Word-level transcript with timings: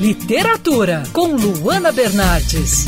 Literatura, 0.00 1.02
com 1.12 1.36
Luana 1.36 1.92
Bernardes. 1.92 2.86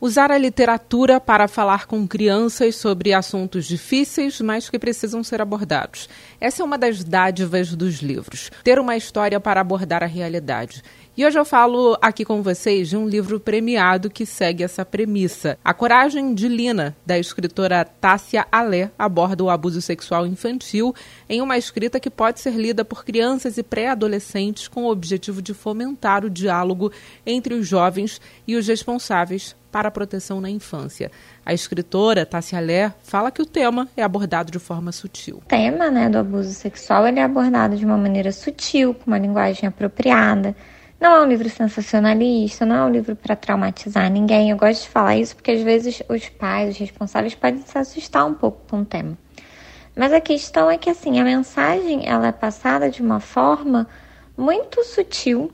Usar 0.00 0.32
a 0.32 0.36
literatura 0.36 1.20
para 1.20 1.46
falar 1.46 1.86
com 1.86 2.08
crianças 2.08 2.74
sobre 2.74 3.14
assuntos 3.14 3.64
difíceis, 3.64 4.40
mas 4.40 4.68
que 4.68 4.80
precisam 4.80 5.22
ser 5.22 5.40
abordados. 5.40 6.08
Essa 6.40 6.60
é 6.60 6.64
uma 6.64 6.76
das 6.76 7.04
dádivas 7.04 7.72
dos 7.72 8.02
livros. 8.02 8.50
Ter 8.64 8.80
uma 8.80 8.96
história 8.96 9.38
para 9.38 9.60
abordar 9.60 10.02
a 10.02 10.06
realidade. 10.06 10.82
E 11.16 11.24
hoje 11.24 11.38
eu 11.38 11.44
falo 11.44 11.96
aqui 12.02 12.24
com 12.24 12.42
vocês 12.42 12.88
de 12.88 12.96
um 12.96 13.06
livro 13.06 13.38
premiado 13.38 14.10
que 14.10 14.26
segue 14.26 14.64
essa 14.64 14.84
premissa. 14.84 15.56
A 15.64 15.72
Coragem 15.72 16.34
de 16.34 16.48
Lina, 16.48 16.96
da 17.06 17.16
escritora 17.16 17.84
Tássia 17.84 18.44
Alé, 18.50 18.90
aborda 18.98 19.44
o 19.44 19.48
abuso 19.48 19.80
sexual 19.80 20.26
infantil 20.26 20.92
em 21.28 21.40
uma 21.40 21.56
escrita 21.56 22.00
que 22.00 22.10
pode 22.10 22.40
ser 22.40 22.54
lida 22.54 22.84
por 22.84 23.04
crianças 23.04 23.56
e 23.56 23.62
pré-adolescentes 23.62 24.66
com 24.66 24.86
o 24.86 24.90
objetivo 24.90 25.40
de 25.40 25.54
fomentar 25.54 26.24
o 26.24 26.30
diálogo 26.30 26.90
entre 27.24 27.54
os 27.54 27.64
jovens 27.64 28.20
e 28.44 28.56
os 28.56 28.66
responsáveis 28.66 29.54
para 29.70 29.86
a 29.86 29.92
proteção 29.92 30.40
na 30.40 30.50
infância. 30.50 31.12
A 31.46 31.54
escritora 31.54 32.26
Tássia 32.26 32.58
Alé 32.58 32.92
fala 33.04 33.30
que 33.30 33.40
o 33.40 33.46
tema 33.46 33.86
é 33.96 34.02
abordado 34.02 34.50
de 34.50 34.58
forma 34.58 34.90
sutil. 34.90 35.36
O 35.36 35.48
tema 35.48 35.92
né, 35.92 36.08
do 36.08 36.18
abuso 36.18 36.50
sexual 36.50 37.06
ele 37.06 37.20
é 37.20 37.22
abordado 37.22 37.76
de 37.76 37.84
uma 37.84 37.96
maneira 37.96 38.32
sutil, 38.32 38.94
com 38.94 39.06
uma 39.06 39.18
linguagem 39.18 39.68
apropriada 39.68 40.56
não 41.00 41.16
é 41.16 41.20
um 41.20 41.28
livro 41.28 41.48
sensacionalista, 41.50 42.64
não 42.64 42.76
é 42.76 42.84
um 42.84 42.90
livro 42.90 43.16
para 43.16 43.36
traumatizar 43.36 44.10
ninguém. 44.10 44.50
Eu 44.50 44.56
gosto 44.56 44.82
de 44.82 44.88
falar 44.88 45.16
isso 45.16 45.34
porque 45.34 45.50
às 45.50 45.62
vezes 45.62 46.02
os 46.08 46.28
pais, 46.28 46.70
os 46.70 46.78
responsáveis, 46.78 47.34
podem 47.34 47.62
se 47.62 47.76
assustar 47.76 48.26
um 48.26 48.34
pouco 48.34 48.60
com 48.68 48.80
o 48.80 48.84
tema. 48.84 49.18
Mas 49.94 50.12
a 50.12 50.20
questão 50.20 50.70
é 50.70 50.76
que 50.76 50.90
assim, 50.90 51.20
a 51.20 51.24
mensagem 51.24 52.06
ela 52.06 52.28
é 52.28 52.32
passada 52.32 52.90
de 52.90 53.02
uma 53.02 53.20
forma 53.20 53.86
muito 54.36 54.82
sutil 54.82 55.52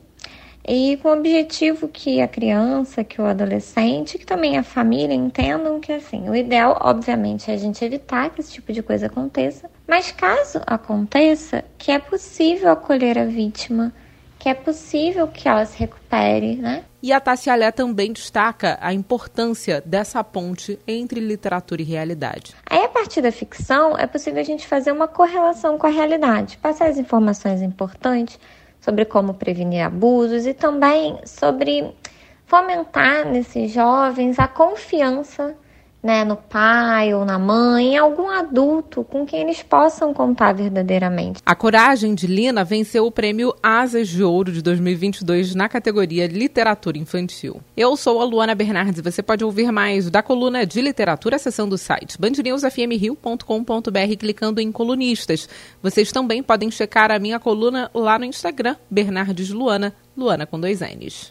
e 0.66 0.98
com 0.98 1.08
o 1.08 1.12
objetivo 1.12 1.88
que 1.88 2.20
a 2.20 2.28
criança, 2.28 3.02
que 3.02 3.20
o 3.20 3.24
adolescente, 3.24 4.18
que 4.18 4.26
também 4.26 4.56
a 4.56 4.62
família 4.62 5.14
entendam 5.14 5.80
que 5.80 5.92
assim, 5.92 6.28
o 6.28 6.36
ideal, 6.36 6.78
obviamente, 6.80 7.50
é 7.50 7.54
a 7.54 7.56
gente 7.56 7.84
evitar 7.84 8.30
que 8.30 8.40
esse 8.40 8.52
tipo 8.52 8.72
de 8.72 8.82
coisa 8.82 9.06
aconteça, 9.06 9.70
mas 9.86 10.12
caso 10.12 10.60
aconteça, 10.66 11.64
que 11.76 11.90
é 11.90 11.98
possível 11.98 12.70
acolher 12.70 13.18
a 13.18 13.24
vítima 13.24 13.92
que 14.40 14.48
é 14.48 14.54
possível 14.54 15.28
que 15.28 15.46
ela 15.46 15.66
se 15.66 15.78
recupere, 15.78 16.56
né? 16.56 16.82
E 17.02 17.12
a 17.12 17.20
Tassia 17.20 17.52
Alé 17.52 17.70
também 17.70 18.10
destaca 18.10 18.78
a 18.80 18.92
importância 18.92 19.82
dessa 19.84 20.24
ponte 20.24 20.78
entre 20.88 21.20
literatura 21.20 21.82
e 21.82 21.84
realidade. 21.84 22.56
Aí, 22.68 22.82
a 22.82 22.88
partir 22.88 23.20
da 23.20 23.30
ficção, 23.30 23.98
é 23.98 24.06
possível 24.06 24.40
a 24.40 24.44
gente 24.44 24.66
fazer 24.66 24.92
uma 24.92 25.06
correlação 25.06 25.76
com 25.76 25.86
a 25.86 25.90
realidade, 25.90 26.56
passar 26.56 26.88
as 26.88 26.96
informações 26.96 27.60
importantes 27.60 28.40
sobre 28.80 29.04
como 29.04 29.34
prevenir 29.34 29.84
abusos 29.84 30.46
e 30.46 30.54
também 30.54 31.18
sobre 31.26 31.94
fomentar 32.46 33.26
nesses 33.26 33.70
jovens 33.70 34.38
a 34.38 34.48
confiança 34.48 35.54
né, 36.02 36.24
no 36.24 36.36
pai 36.36 37.12
ou 37.14 37.24
na 37.24 37.38
mãe, 37.38 37.94
em 37.94 37.98
algum 37.98 38.28
adulto 38.30 39.04
com 39.04 39.26
quem 39.26 39.42
eles 39.42 39.62
possam 39.62 40.14
contar 40.14 40.52
verdadeiramente. 40.54 41.42
A 41.44 41.54
Coragem 41.54 42.14
de 42.14 42.26
Lina 42.26 42.64
venceu 42.64 43.06
o 43.06 43.10
prêmio 43.10 43.54
Asas 43.62 44.08
de 44.08 44.22
Ouro 44.22 44.50
de 44.52 44.62
2022 44.62 45.54
na 45.54 45.68
categoria 45.68 46.26
Literatura 46.26 46.96
Infantil. 46.98 47.60
Eu 47.76 47.96
sou 47.96 48.20
a 48.20 48.24
Luana 48.24 48.54
Bernardes 48.54 49.00
você 49.00 49.22
pode 49.22 49.44
ouvir 49.44 49.70
mais 49.72 50.10
da 50.10 50.22
coluna 50.22 50.64
de 50.66 50.80
literatura 50.80 51.36
acessando 51.36 51.74
o 51.74 51.78
site 51.78 52.18
bandnewsfmrio.com.br 52.18 54.16
clicando 54.18 54.60
em 54.60 54.70
colunistas. 54.72 55.48
Vocês 55.82 56.12
também 56.12 56.42
podem 56.42 56.70
checar 56.70 57.10
a 57.10 57.18
minha 57.18 57.38
coluna 57.40 57.90
lá 57.94 58.18
no 58.18 58.24
Instagram, 58.24 58.76
Bernardes 58.90 59.50
Luana, 59.50 59.92
Luana 60.16 60.46
com 60.46 60.58
dois 60.58 60.80
N's. 60.80 61.30